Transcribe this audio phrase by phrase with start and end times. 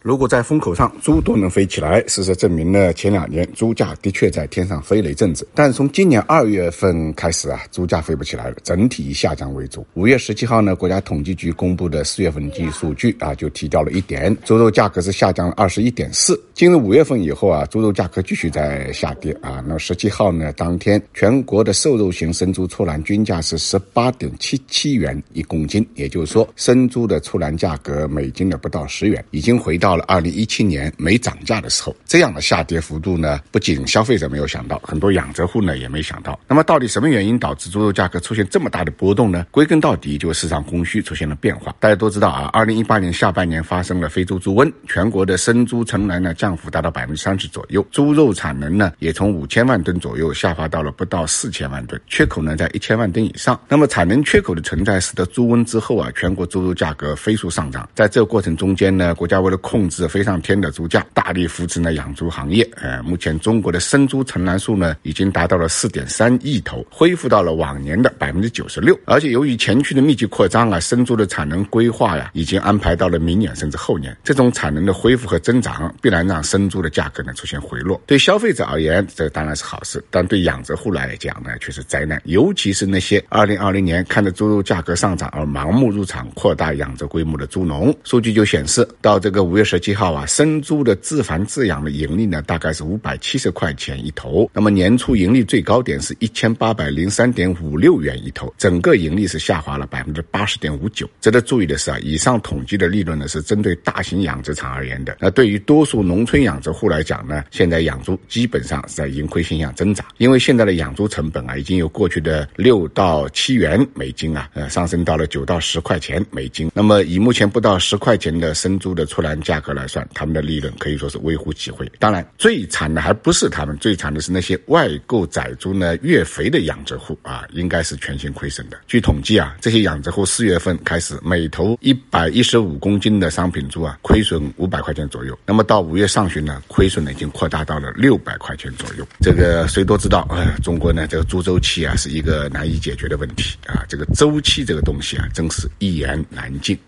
[0.00, 5.46] 如果在风口上猪都能飞起来，事实证明呢，前两年猪价的确在天上飞了一阵子。
[5.54, 9.84] 但是从今年二月份开始啊，猪价飞不起来了，整体以下降为主。
[9.94, 16.40] 五月十七号呢，国家统计局公布的四月份经济数据啊，就提到了一点，猪肉价格是下降了二十一点四。
[16.54, 19.62] 进入五月份以后啊，猪肉价格继续在下跌啊。
[19.66, 29.88] 那十七号呢，当天全国的瘦肉型生猪出栏均价是十八点七七元一公斤，也就是说，生猪的出栏价格每斤呢不到十元，已经回到。
[29.98, 36.38] 了二零一七年没涨价的时候，这样的下跌幅度呢，不仅消费者没有想到，很多养殖户呢也没想到。
[36.46, 39.44] 那么，到底什么原因导致猪肉价格出现这么大的波动呢？
[39.50, 41.74] 归根到底，就是市场供需出现了变化。
[41.80, 53.60] 大家都知道啊，二零一八年下半年发生了非洲猪瘟，全国的生猪存栏呢降幅达到百分之三十左右，猪肉产能呢也从五千万吨左右下滑到了不到四千万吨，缺口呢在一千万吨以上。
[53.68, 57.88] 那么，产能缺口的存在，使得猪瘟之后啊，全国猪肉价格飞速上涨。
[57.94, 62.68] 在这个过程中间呢，国家为了控控制飞上天的猪价，大力扶持呢养猪行业。
[62.74, 68.98] 呃，目前中国的生猪存栏数呢，已经达到了四点三亿头，恢复到了往年的百分之九十六。
[69.04, 74.16] 而且由于前区的密集扩张啊，生猪的产能规划呀，已经安排到了明年甚至后年。
[74.24, 78.02] 这种产能的恢复和增长，必然让生猪的价格呢出现回落。
[78.04, 82.20] 对消费者而言，这当然是好事，但对养殖户来讲呢，却是灾难。
[82.24, 89.67] 尤其是那些二零二零年看着猪肉价格上涨而盲目入场扩大养殖规模的猪农，数据就显示，到这个五月。
[89.68, 94.50] 十七号啊，生猪的自繁自养的盈利呢，大概是五百七十块钱一头。
[94.54, 101.06] 那么年初盈利最高点是一千八百零三点五六元一头，整个盈利是下滑了百分之八十点五九。
[101.20, 105.18] 值得注意的是啊，以上统计的利润呢，是针对大型养殖场而言的。
[105.20, 116.70] 那对于多数农村养殖户来讲呢，现在养猪基本上是在盈亏现象挣扎，因为现在的养猪成本啊，已经由过去的六到七元每斤啊，呃，上升到了九到十块钱每斤。
[116.72, 121.92] 那么以目前不到十块钱的生猪的出栏价，价格来算，他们的利润可以说是微乎其微。
[121.98, 128.78] 当然，最惨的还不是他们，最惨的是那些外购仔猪呢，越肥的养殖户啊，应该是全线亏损的。
[128.86, 135.36] 据统计啊，这些养殖户四月份开始每头一百一十五公斤的商品猪啊，亏损五百块钱左右。
[135.44, 139.04] 那么到五月上旬呢，亏损呢已经扩大到了六百块钱左右。
[139.18, 146.78] 这个谁都知道，呃，中国呢这个猪周期啊是一个难以解决的问题啊，这个周期这个东西啊，真是一言难尽。